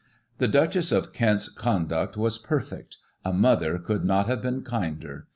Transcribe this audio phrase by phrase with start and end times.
[0.39, 5.27] "The Duchess of Kent's conduct was perfect;' a mother could not have been kinder.'